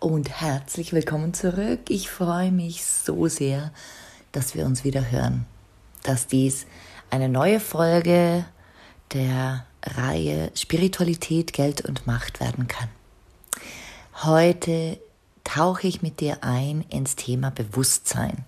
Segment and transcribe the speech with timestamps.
[0.00, 1.80] und herzlich willkommen zurück.
[1.88, 3.72] Ich freue mich so sehr,
[4.32, 5.46] dass wir uns wieder hören,
[6.02, 6.66] dass dies
[7.10, 8.44] eine neue Folge
[9.12, 12.88] der Reihe Spiritualität, Geld und Macht werden kann.
[14.22, 14.98] Heute
[15.44, 18.44] tauche ich mit dir ein ins Thema Bewusstsein.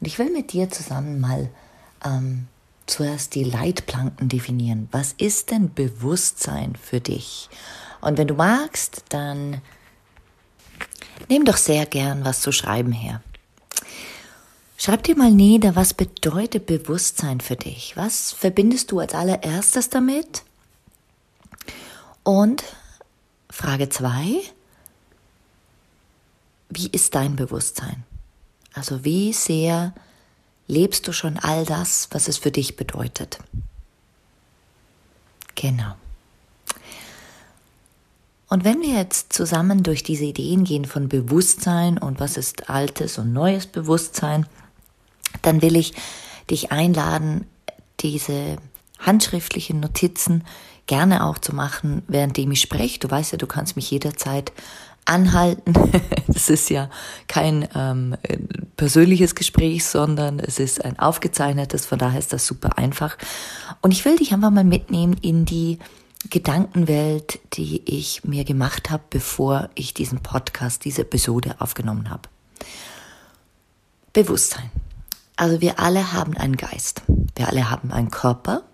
[0.00, 1.50] Und ich will mit dir zusammen mal
[2.04, 2.46] ähm,
[2.86, 4.88] zuerst die Leitplanken definieren.
[4.92, 7.50] Was ist denn Bewusstsein für dich?
[8.00, 9.60] Und wenn du magst, dann
[11.28, 13.22] Nimm doch sehr gern was zu schreiben her.
[14.76, 17.96] Schreib dir mal nieder, was bedeutet Bewusstsein für dich?
[17.96, 20.42] Was verbindest du als allererstes damit?
[22.22, 22.64] Und
[23.50, 24.40] Frage zwei:
[26.70, 28.04] wie ist dein Bewusstsein?
[28.72, 29.92] Also wie sehr
[30.66, 33.38] lebst du schon all das, was es für dich bedeutet?
[35.56, 35.94] Genau.
[38.50, 43.16] Und wenn wir jetzt zusammen durch diese Ideen gehen von Bewusstsein und was ist altes
[43.16, 44.44] und neues Bewusstsein,
[45.42, 45.94] dann will ich
[46.50, 47.46] dich einladen,
[48.00, 48.56] diese
[48.98, 50.44] handschriftlichen Notizen
[50.88, 52.98] gerne auch zu machen, währenddem ich spreche.
[52.98, 54.52] Du weißt ja, du kannst mich jederzeit
[55.04, 55.72] anhalten.
[56.26, 56.88] Das ist ja
[57.26, 58.16] kein ähm,
[58.76, 63.18] persönliches Gespräch, sondern es ist ein aufgezeichnetes, von daher ist das super einfach.
[63.82, 65.80] Und ich will dich einfach mal mitnehmen in die
[66.28, 72.28] Gedankenwelt, die ich mir gemacht habe, bevor ich diesen Podcast, diese Episode aufgenommen habe.
[74.12, 74.70] Bewusstsein.
[75.36, 77.02] Also wir alle haben einen Geist.
[77.34, 78.64] Wir alle haben einen Körper.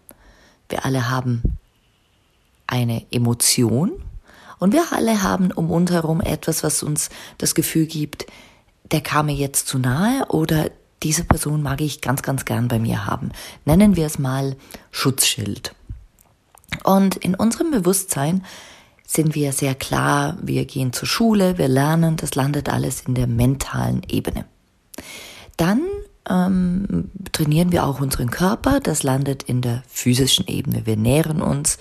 [0.68, 1.42] Wir alle haben
[2.66, 3.92] eine Emotion.
[4.58, 8.26] Und wir alle haben um uns herum etwas, was uns das Gefühl gibt,
[8.90, 10.70] der kam mir jetzt zu nahe oder
[11.02, 13.30] diese Person mag ich ganz, ganz gern bei mir haben.
[13.64, 14.56] Nennen wir es mal
[14.90, 15.74] Schutzschild.
[16.84, 18.44] Und in unserem Bewusstsein
[19.06, 23.26] sind wir sehr klar, wir gehen zur Schule, wir lernen, das landet alles in der
[23.26, 24.44] mentalen Ebene.
[25.56, 25.82] Dann
[26.28, 30.86] ähm, trainieren wir auch unseren Körper, das landet in der physischen Ebene.
[30.86, 31.78] Wir nähren uns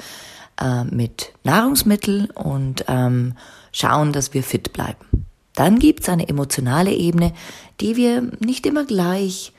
[0.61, 3.33] äh, mit Nahrungsmitteln und ähm,
[3.71, 5.25] schauen, dass wir fit bleiben.
[5.55, 7.33] Dann gibt es eine emotionale Ebene,
[7.81, 9.53] die wir nicht immer gleich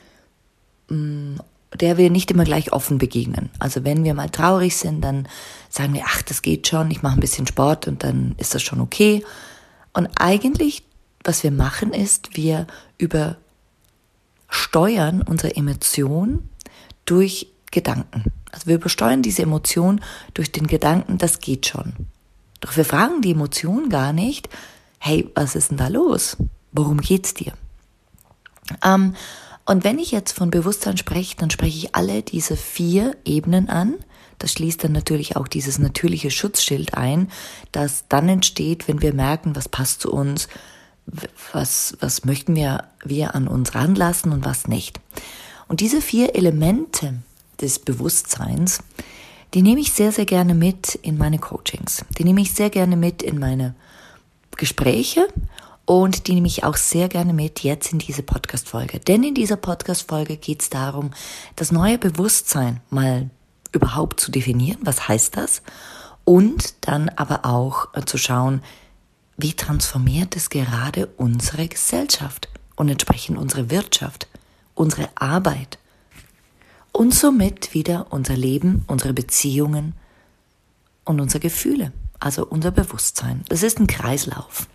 [0.88, 1.40] mh, mm,
[1.74, 3.50] der wir nicht immer gleich offen begegnen.
[3.58, 5.28] Also wenn wir mal traurig sind, dann
[5.68, 8.62] sagen wir, ach, das geht schon, ich mache ein bisschen Sport und dann ist das
[8.62, 9.24] schon okay.
[9.92, 10.82] Und eigentlich,
[11.24, 12.66] was wir machen, ist, wir
[12.98, 13.36] übersteuern
[15.22, 16.48] unsere Emotion
[17.04, 18.24] durch Gedanken.
[18.52, 20.00] Also wir übersteuern diese Emotion
[20.34, 21.92] durch den Gedanken, das geht schon.
[22.60, 24.48] Doch wir fragen die Emotion gar nicht,
[24.98, 26.36] hey, was ist denn da los?
[26.72, 27.52] Worum geht's dir?
[28.82, 29.14] Ähm,
[29.66, 33.94] und wenn ich jetzt von Bewusstsein spreche, dann spreche ich alle diese vier Ebenen an.
[34.38, 37.28] Das schließt dann natürlich auch dieses natürliche Schutzschild ein,
[37.72, 40.46] das dann entsteht, wenn wir merken, was passt zu uns,
[41.52, 45.00] was, was möchten wir, wir an uns ranlassen und was nicht.
[45.66, 47.14] Und diese vier Elemente
[47.60, 48.84] des Bewusstseins,
[49.54, 52.04] die nehme ich sehr, sehr gerne mit in meine Coachings.
[52.18, 53.74] Die nehme ich sehr gerne mit in meine
[54.56, 55.26] Gespräche
[55.86, 58.98] und die nehme ich auch sehr gerne mit jetzt in diese Podcast-Folge.
[58.98, 61.12] Denn in dieser Podcast-Folge geht es darum,
[61.54, 63.30] das neue Bewusstsein mal
[63.72, 64.78] überhaupt zu definieren.
[64.82, 65.62] Was heißt das?
[66.24, 68.62] Und dann aber auch äh, zu schauen,
[69.36, 74.26] wie transformiert es gerade unsere Gesellschaft und entsprechend unsere Wirtschaft,
[74.74, 75.78] unsere Arbeit
[76.90, 79.94] und somit wieder unser Leben, unsere Beziehungen
[81.04, 83.44] und unsere Gefühle, also unser Bewusstsein.
[83.48, 84.66] Das ist ein Kreislauf.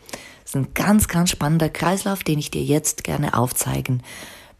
[0.51, 4.03] Ist ein ganz, ganz spannender Kreislauf, den ich dir jetzt gerne aufzeigen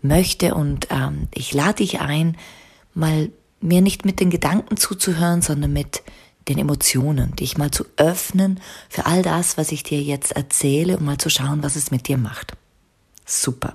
[0.02, 0.56] möchte.
[0.56, 2.38] Und ähm, ich lade dich ein,
[2.94, 3.30] mal
[3.60, 6.02] mir nicht mit den Gedanken zuzuhören, sondern mit
[6.48, 11.04] den Emotionen, dich mal zu öffnen für all das, was ich dir jetzt erzähle und
[11.04, 12.54] mal zu schauen, was es mit dir macht.
[13.26, 13.74] Super.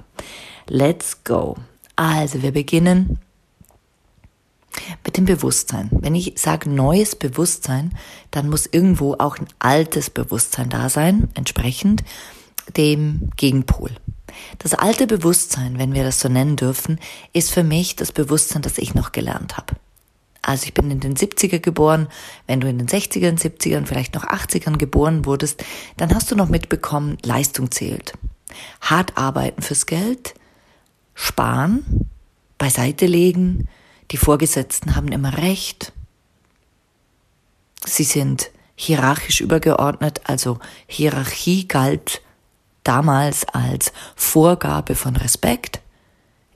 [0.68, 1.58] Let's go.
[1.96, 3.18] Also, wir beginnen
[5.04, 5.88] mit dem Bewusstsein.
[5.92, 7.92] Wenn ich sage neues Bewusstsein,
[8.30, 12.04] dann muss irgendwo auch ein altes Bewusstsein da sein, entsprechend
[12.76, 13.90] dem Gegenpol.
[14.58, 16.98] Das alte Bewusstsein, wenn wir das so nennen dürfen,
[17.32, 19.74] ist für mich das Bewusstsein, das ich noch gelernt habe.
[20.42, 22.06] Also ich bin in den 70er geboren.
[22.46, 25.64] Wenn du in den 60ern, 70ern, vielleicht noch 80ern geboren wurdest,
[25.96, 28.12] dann hast du noch mitbekommen, Leistung zählt.
[28.80, 30.34] Hart arbeiten fürs Geld,
[31.14, 32.08] sparen,
[32.58, 33.68] beiseite legen,
[34.10, 35.92] die Vorgesetzten haben immer recht.
[37.84, 42.20] Sie sind hierarchisch übergeordnet, also Hierarchie galt
[42.84, 45.80] damals als Vorgabe von Respekt.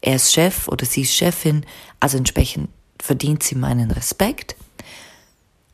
[0.00, 1.66] Er ist Chef oder sie ist Chefin,
[1.98, 2.70] also entsprechend
[3.00, 4.56] verdient sie meinen Respekt.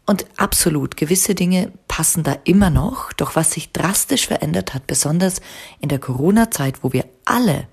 [0.06, 3.12] Und absolut, gewisse Dinge passen da immer noch.
[3.14, 5.40] Doch was sich drastisch verändert hat, besonders
[5.80, 7.66] in der Corona-Zeit, wo wir alle,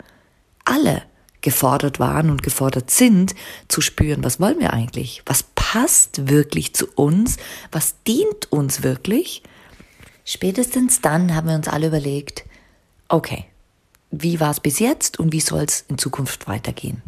[0.65, 1.03] alle
[1.43, 3.35] gefordert waren und gefordert sind,
[3.67, 5.21] zu spüren, was wollen wir eigentlich?
[5.27, 7.37] Was passt wirklich zu uns?
[7.71, 9.43] Was dient uns wirklich?
[10.25, 12.45] Spätestens dann haben wir uns alle überlegt,
[13.09, 13.45] okay,
[14.09, 17.01] wie war es bis jetzt und wie soll es in Zukunft weitergehen?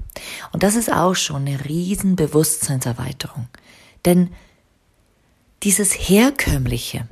[0.51, 3.47] Und das ist auch schon eine riesen Bewusstseinserweiterung.
[4.03, 4.33] Denn
[5.63, 7.07] dieses Herkömmliche,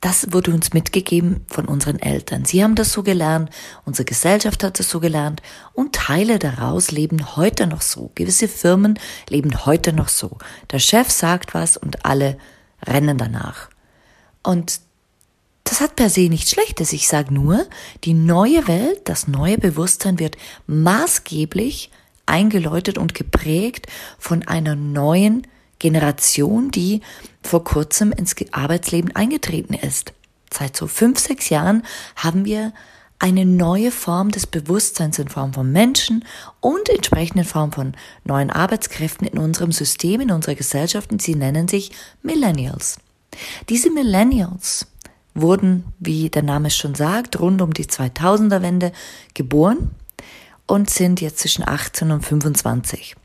[0.00, 2.44] das wurde uns mitgegeben von unseren Eltern.
[2.44, 3.50] Sie haben das so gelernt,
[3.84, 5.42] unsere Gesellschaft hat das so gelernt
[5.72, 8.12] und Teile daraus leben heute noch so.
[8.14, 8.98] Gewisse Firmen
[9.28, 10.38] leben heute noch so.
[10.70, 12.38] Der Chef sagt was und alle
[12.86, 13.70] rennen danach.
[14.42, 14.80] Und
[15.64, 16.92] das hat per se nichts Schlechtes.
[16.92, 17.66] Ich sage nur,
[18.04, 20.36] die neue Welt, das neue Bewusstsein wird
[20.66, 21.90] maßgeblich
[22.24, 23.86] eingeläutet und geprägt
[24.18, 25.46] von einer neuen
[25.78, 27.02] Generation, die
[27.42, 30.12] vor kurzem ins Arbeitsleben eingetreten ist.
[30.52, 31.82] Seit so fünf, sechs Jahren
[32.16, 32.72] haben wir
[33.18, 36.24] eine neue Form des Bewusstseins in Form von Menschen
[36.60, 37.94] und entsprechend in Form von
[38.24, 41.90] neuen Arbeitskräften in unserem System, in unserer Gesellschaft und sie nennen sich
[42.22, 42.98] Millennials.
[43.68, 44.86] Diese Millennials
[45.34, 48.92] wurden, wie der Name schon sagt, rund um die 2000er Wende
[49.34, 49.90] geboren
[50.66, 53.16] und sind jetzt zwischen 18 und 25.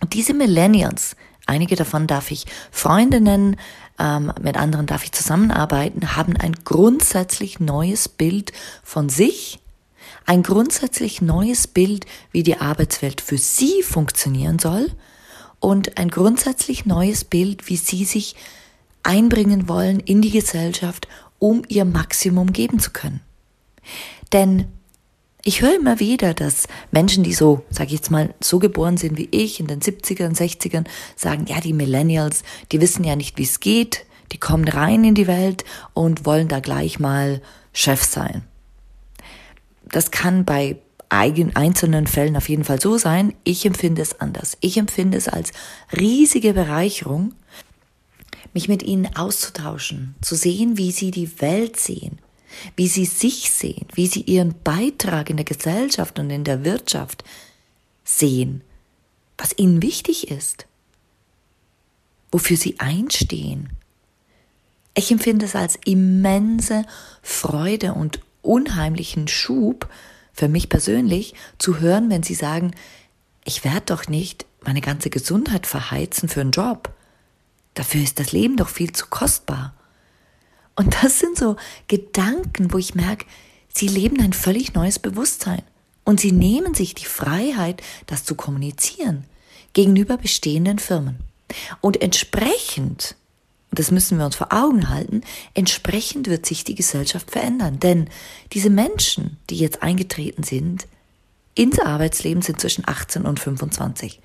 [0.00, 1.16] Und diese Millennials,
[1.46, 3.56] einige davon darf ich Freunde nennen,
[3.98, 8.52] ähm, mit anderen darf ich zusammenarbeiten, haben ein grundsätzlich neues Bild
[8.82, 9.60] von sich,
[10.26, 14.90] ein grundsätzlich neues Bild, wie die Arbeitswelt für sie funktionieren soll
[15.60, 18.36] und ein grundsätzlich neues Bild, wie sie sich
[19.02, 21.08] einbringen wollen in die Gesellschaft,
[21.38, 23.20] um ihr Maximum geben zu können.
[24.32, 24.66] Denn
[25.46, 29.16] ich höre immer wieder, dass Menschen, die so, sage ich jetzt mal, so geboren sind
[29.16, 30.84] wie ich in den 70ern, 60ern,
[31.14, 35.14] sagen, ja, die Millennials, die wissen ja nicht, wie es geht, die kommen rein in
[35.14, 35.64] die Welt
[35.94, 37.40] und wollen da gleich mal
[37.72, 38.42] Chef sein.
[39.84, 40.78] Das kann bei
[41.10, 43.32] eigen, einzelnen Fällen auf jeden Fall so sein.
[43.44, 44.58] Ich empfinde es anders.
[44.60, 45.52] Ich empfinde es als
[45.96, 47.34] riesige Bereicherung,
[48.52, 52.18] mich mit ihnen auszutauschen, zu sehen, wie sie die Welt sehen,
[52.76, 57.24] wie sie sich sehen, wie sie ihren Beitrag in der Gesellschaft und in der Wirtschaft
[58.04, 58.62] sehen,
[59.38, 60.66] was ihnen wichtig ist,
[62.32, 63.70] wofür sie einstehen.
[64.94, 66.84] Ich empfinde es als immense
[67.22, 69.88] Freude und unheimlichen Schub
[70.32, 72.72] für mich persönlich zu hören, wenn sie sagen,
[73.44, 76.92] ich werde doch nicht meine ganze Gesundheit verheizen für einen Job.
[77.74, 79.74] Dafür ist das Leben doch viel zu kostbar.
[80.76, 81.56] Und das sind so
[81.88, 83.26] Gedanken, wo ich merke,
[83.72, 85.62] sie leben ein völlig neues Bewusstsein.
[86.04, 89.24] Und sie nehmen sich die Freiheit, das zu kommunizieren
[89.72, 91.18] gegenüber bestehenden Firmen.
[91.80, 93.16] Und entsprechend,
[93.70, 95.22] und das müssen wir uns vor Augen halten,
[95.54, 97.80] entsprechend wird sich die Gesellschaft verändern.
[97.80, 98.08] Denn
[98.52, 100.86] diese Menschen, die jetzt eingetreten sind,
[101.54, 104.20] ins Arbeitsleben sind zwischen 18 und 25.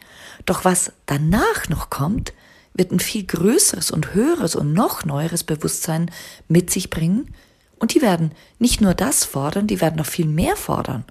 [0.46, 2.34] Doch was danach noch kommt,
[2.74, 6.10] wird ein viel größeres und höheres und noch neueres Bewusstsein
[6.48, 7.34] mit sich bringen.
[7.80, 11.04] Und die werden nicht nur das fordern, die werden noch viel mehr fordern.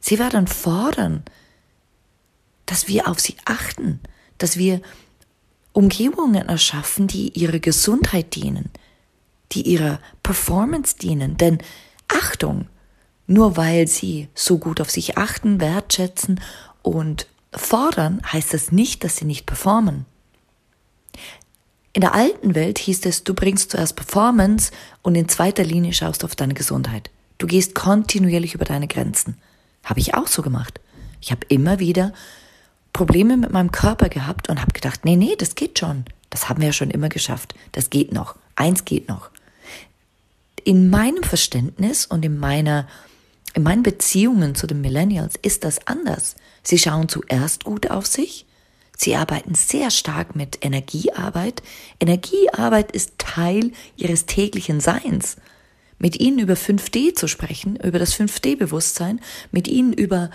[0.00, 1.22] Sie werden fordern,
[2.66, 4.00] dass wir auf sie achten,
[4.38, 4.80] dass wir
[5.72, 8.70] Umgebungen erschaffen, die ihrer Gesundheit dienen,
[9.52, 11.36] die ihrer Performance dienen.
[11.36, 11.58] Denn
[12.08, 12.68] Achtung,
[13.26, 16.40] nur weil sie so gut auf sich achten, wertschätzen
[16.82, 20.06] und fordern, heißt das nicht, dass sie nicht performen.
[21.92, 24.72] In der alten Welt hieß es, du bringst zuerst Performance
[25.02, 27.10] und in zweiter Linie schaust du auf deine Gesundheit.
[27.36, 29.36] Du gehst kontinuierlich über deine Grenzen.
[29.84, 30.80] Habe ich auch so gemacht.
[31.20, 32.12] Ich habe immer wieder
[32.92, 36.04] Probleme mit meinem Körper gehabt und habe gedacht, nee, nee, das geht schon.
[36.30, 37.54] Das haben wir ja schon immer geschafft.
[37.72, 38.36] Das geht noch.
[38.56, 39.30] Eins geht noch.
[40.64, 42.86] In meinem Verständnis und in meiner,
[43.54, 46.36] in meinen Beziehungen zu den Millennials ist das anders.
[46.62, 48.46] Sie schauen zuerst gut auf sich.
[49.02, 51.64] Sie arbeiten sehr stark mit Energiearbeit.
[51.98, 55.38] Energiearbeit ist Teil ihres täglichen Seins.
[55.98, 60.30] Mit ihnen über 5D zu sprechen, über das 5D-Bewusstsein, mit ihnen über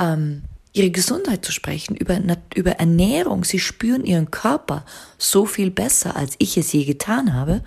[0.00, 2.18] ähm, ihre Gesundheit zu sprechen, über,
[2.54, 3.44] über Ernährung.
[3.44, 4.86] Sie spüren ihren Körper
[5.18, 7.62] so viel besser, als ich es je getan habe.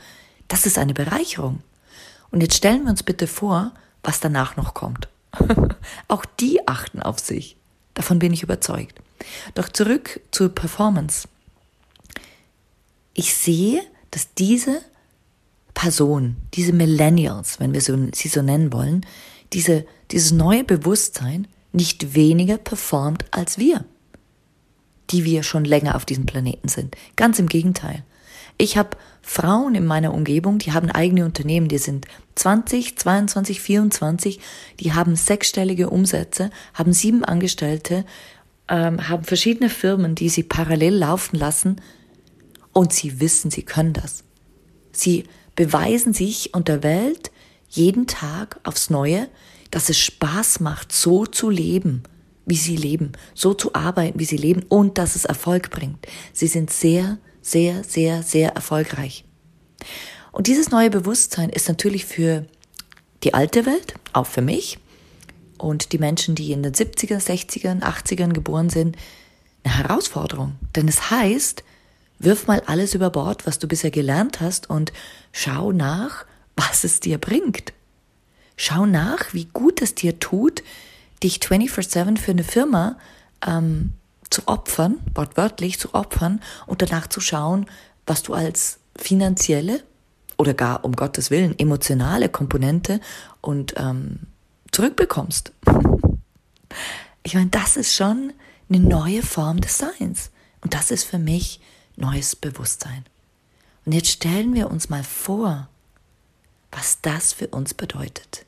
[0.48, 1.60] Das ist eine Bereicherung.
[2.31, 5.07] Und jetzt stellen wir uns bitte vor, was danach noch kommt.
[6.07, 7.57] Auch die achten auf sich.
[8.01, 9.00] Davon bin ich überzeugt.
[9.53, 11.27] Doch zurück zur Performance.
[13.13, 14.81] Ich sehe, dass diese
[15.75, 19.05] Person, diese Millennials, wenn wir sie so nennen wollen,
[19.53, 23.86] diese, dieses neue Bewusstsein nicht weniger performt als wir,
[25.12, 26.96] die wir schon länger auf diesem Planeten sind.
[27.15, 28.03] Ganz im Gegenteil.
[28.58, 34.40] Ich habe Frauen in meiner Umgebung, die haben eigene Unternehmen, die sind 20, 22, 24,
[34.80, 38.06] die haben sechsstellige Umsätze, haben sieben Angestellte,
[38.68, 41.82] ähm, haben verschiedene Firmen, die sie parallel laufen lassen
[42.74, 44.24] und sie wissen, sie können das.
[44.92, 45.25] Sie
[45.56, 47.32] beweisen sich und der Welt
[47.70, 49.28] jeden Tag aufs Neue,
[49.70, 52.04] dass es Spaß macht, so zu leben,
[52.46, 56.06] wie sie leben, so zu arbeiten, wie sie leben und dass es Erfolg bringt.
[56.34, 59.25] Sie sind sehr, sehr, sehr, sehr erfolgreich.
[60.31, 62.45] Und dieses neue Bewusstsein ist natürlich für
[63.24, 64.79] die alte Welt, auch für mich
[65.57, 68.98] und die Menschen, die in den 70er, 60er, 80ern geboren sind,
[69.63, 70.55] eine Herausforderung.
[70.75, 71.63] Denn es heißt,
[72.19, 74.91] wirf mal alles über Bord, was du bisher gelernt hast und
[75.31, 77.74] schau nach, was es dir bringt.
[78.57, 80.63] Schau nach, wie gut es dir tut,
[81.24, 82.98] dich 24-7 für eine Firma
[83.45, 83.93] ähm,
[84.31, 87.67] zu opfern, wortwörtlich zu opfern und danach zu schauen,
[88.07, 89.83] was du als finanzielle
[90.38, 93.00] oder gar um Gottes Willen emotionale Komponente
[93.41, 94.21] und ähm,
[94.71, 95.51] zurückbekommst.
[97.23, 98.33] Ich meine, das ist schon
[98.67, 100.31] eine neue Form des Seins.
[100.61, 101.61] Und das ist für mich
[101.95, 103.05] neues Bewusstsein.
[103.85, 105.69] Und jetzt stellen wir uns mal vor,
[106.71, 108.47] was das für uns bedeutet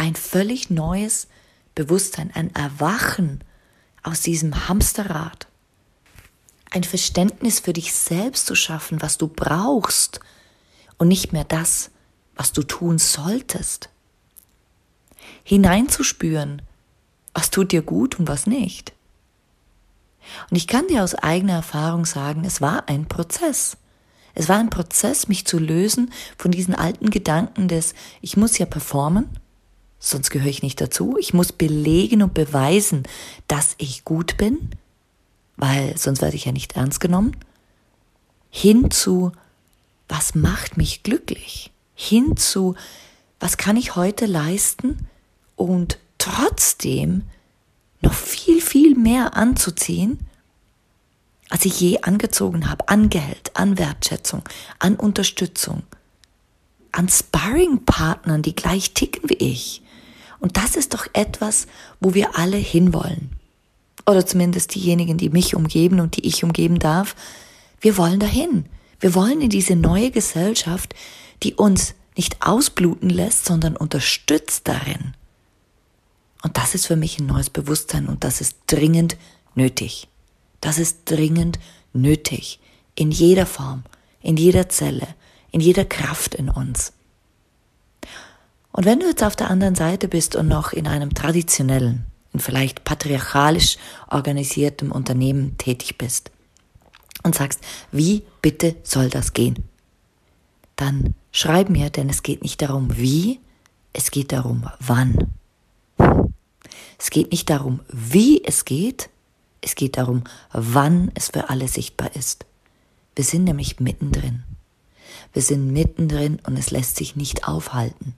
[0.00, 1.28] ein völlig neues
[1.74, 3.44] Bewusstsein, ein Erwachen
[4.02, 5.46] aus diesem Hamsterrad,
[6.70, 10.20] ein Verständnis für dich selbst zu schaffen, was du brauchst
[10.98, 11.90] und nicht mehr das,
[12.36, 13.90] was du tun solltest.
[15.42, 16.62] Hineinzuspüren,
[17.34, 18.92] was tut dir gut und was nicht.
[20.50, 23.76] Und ich kann dir aus eigener Erfahrung sagen, es war ein Prozess.
[24.34, 28.66] Es war ein Prozess, mich zu lösen von diesen alten Gedanken des, ich muss ja
[28.66, 29.28] performen,
[30.00, 31.16] sonst gehöre ich nicht dazu.
[31.20, 33.04] Ich muss belegen und beweisen,
[33.46, 34.70] dass ich gut bin,
[35.56, 37.36] weil sonst werde ich ja nicht ernst genommen.
[38.48, 39.30] Hin zu,
[40.08, 41.70] was macht mich glücklich?
[41.94, 42.74] Hin zu,
[43.38, 45.06] was kann ich heute leisten
[45.54, 47.22] und trotzdem
[48.00, 50.18] noch viel, viel mehr anzuziehen,
[51.50, 54.42] als ich je angezogen habe, an Geld, an Wertschätzung,
[54.78, 55.82] an Unterstützung,
[56.92, 59.82] an Sparringpartnern, die gleich ticken wie ich,
[60.40, 61.66] und das ist doch etwas,
[62.00, 63.36] wo wir alle hinwollen.
[64.06, 67.14] Oder zumindest diejenigen, die mich umgeben und die ich umgeben darf.
[67.80, 68.66] Wir wollen dahin.
[68.98, 70.94] Wir wollen in diese neue Gesellschaft,
[71.42, 75.14] die uns nicht ausbluten lässt, sondern unterstützt darin.
[76.42, 79.16] Und das ist für mich ein neues Bewusstsein und das ist dringend
[79.54, 80.08] nötig.
[80.60, 81.58] Das ist dringend
[81.92, 82.60] nötig.
[82.94, 83.84] In jeder Form,
[84.22, 85.06] in jeder Zelle,
[85.50, 86.92] in jeder Kraft in uns.
[88.72, 92.40] Und wenn du jetzt auf der anderen Seite bist und noch in einem traditionellen, in
[92.40, 93.76] vielleicht patriarchalisch
[94.08, 96.30] organisiertem Unternehmen tätig bist
[97.22, 97.60] und sagst,
[97.90, 99.64] wie bitte soll das gehen?
[100.76, 103.40] Dann schreib mir, denn es geht nicht darum, wie,
[103.92, 105.34] es geht darum, wann.
[106.98, 109.10] Es geht nicht darum, wie es geht,
[109.60, 112.46] es geht darum, wann es für alle sichtbar ist.
[113.16, 114.44] Wir sind nämlich mittendrin.
[115.32, 118.14] Wir sind mittendrin und es lässt sich nicht aufhalten.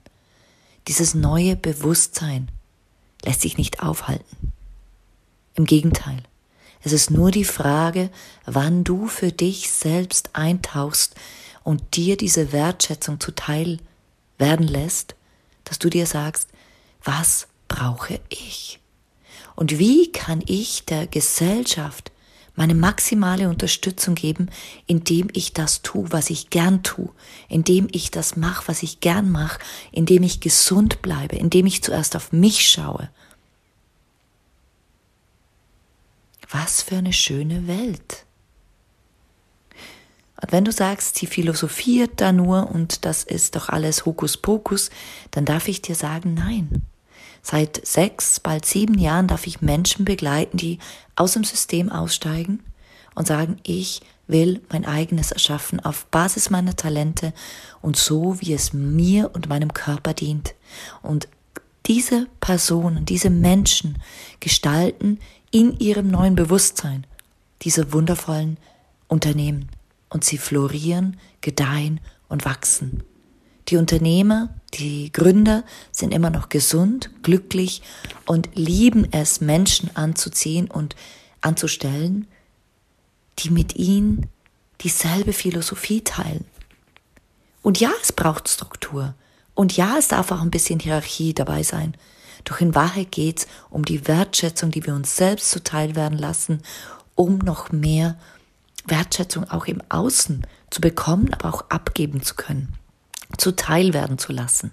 [0.87, 2.49] Dieses neue Bewusstsein
[3.23, 4.51] lässt sich nicht aufhalten.
[5.55, 6.23] Im Gegenteil,
[6.81, 8.09] es ist nur die Frage,
[8.45, 11.15] wann du für dich selbst eintauchst
[11.63, 13.77] und dir diese Wertschätzung zuteil
[14.37, 15.15] werden lässt,
[15.63, 16.49] dass du dir sagst,
[17.03, 18.79] was brauche ich?
[19.55, 22.11] Und wie kann ich der Gesellschaft
[22.55, 24.49] meine maximale Unterstützung geben,
[24.85, 27.09] indem ich das tue, was ich gern tue,
[27.49, 29.59] indem ich das mache, was ich gern mache,
[29.91, 33.09] indem ich gesund bleibe, indem ich zuerst auf mich schaue.
[36.49, 38.25] Was für eine schöne Welt.
[40.39, 44.91] Und wenn du sagst, sie philosophiert da nur und das ist doch alles Hokuspokus,
[45.31, 46.83] dann darf ich dir sagen, nein.
[47.45, 50.79] Seit sechs, bald sieben Jahren darf ich Menschen begleiten, die
[51.17, 52.63] aus dem System aussteigen
[53.15, 57.33] und sagen, ich will mein eigenes erschaffen auf Basis meiner Talente
[57.81, 60.55] und so, wie es mir und meinem Körper dient.
[61.01, 61.27] Und
[61.85, 64.01] diese Personen, diese Menschen
[64.39, 65.19] gestalten
[65.51, 67.05] in ihrem neuen Bewusstsein
[67.61, 68.57] diese wundervollen
[69.09, 69.67] Unternehmen
[70.09, 73.03] und sie florieren, gedeihen und wachsen.
[73.73, 77.81] Die Unternehmer, die Gründer sind immer noch gesund, glücklich
[78.27, 80.95] und lieben es, Menschen anzuziehen und
[81.41, 82.27] anzustellen,
[83.39, 84.29] die mit ihnen
[84.81, 86.45] dieselbe Philosophie teilen.
[87.63, 89.15] Und ja, es braucht Struktur.
[89.55, 91.97] Und ja, es darf auch ein bisschen Hierarchie dabei sein.
[92.43, 96.61] Doch in Wahrheit geht's um die Wertschätzung, die wir uns selbst zuteil werden lassen,
[97.15, 98.19] um noch mehr
[98.85, 102.75] Wertschätzung auch im Außen zu bekommen, aber auch abgeben zu können,
[103.37, 104.71] zuteil werden zu lassen.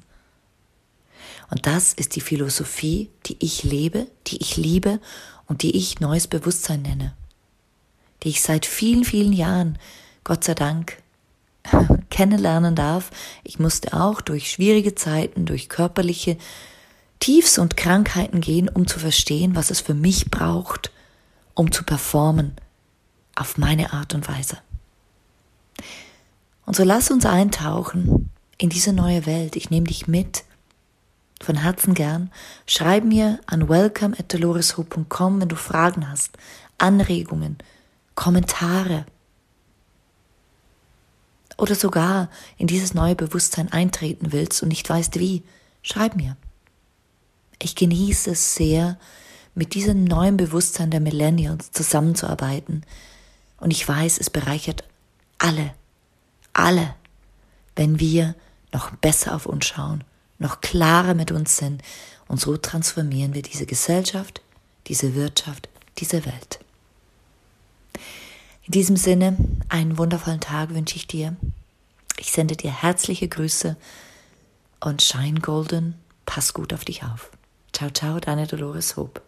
[1.50, 5.00] Und das ist die Philosophie, die ich lebe, die ich liebe
[5.46, 7.14] und die ich neues Bewusstsein nenne
[8.22, 9.78] die ich seit vielen, vielen Jahren,
[10.24, 10.98] Gott sei Dank,
[12.10, 13.10] kennenlernen darf.
[13.44, 16.36] Ich musste auch durch schwierige Zeiten, durch körperliche
[17.18, 20.90] Tiefs und Krankheiten gehen, um zu verstehen, was es für mich braucht,
[21.54, 22.54] um zu performen
[23.34, 24.58] auf meine Art und Weise.
[26.66, 29.56] Und so lass uns eintauchen in diese neue Welt.
[29.56, 30.44] Ich nehme dich mit.
[31.42, 32.30] Von Herzen gern.
[32.66, 36.36] Schreib mir an welcome at wenn du Fragen hast,
[36.76, 37.56] Anregungen,
[38.14, 39.06] Kommentare
[41.56, 45.42] oder sogar in dieses neue Bewusstsein eintreten willst und nicht weißt wie,
[45.82, 46.36] schreib mir.
[47.62, 48.98] Ich genieße es sehr,
[49.54, 52.84] mit diesem neuen Bewusstsein der Millennials zusammenzuarbeiten.
[53.56, 54.84] Und ich weiß, es bereichert
[55.38, 55.72] alle,
[56.52, 56.94] alle,
[57.76, 58.34] wenn wir
[58.72, 60.04] noch besser auf uns schauen,
[60.38, 61.82] noch klarer mit uns sind.
[62.28, 64.40] Und so transformieren wir diese Gesellschaft,
[64.86, 65.68] diese Wirtschaft,
[65.98, 66.60] diese Welt.
[68.64, 69.36] In diesem Sinne,
[69.68, 71.36] einen wundervollen Tag wünsche ich dir.
[72.18, 73.76] Ich sende dir herzliche Grüße
[74.80, 75.94] und shine golden.
[76.24, 77.30] Pass gut auf dich auf.
[77.72, 79.22] Ciao, ciao, deine Dolores Hope.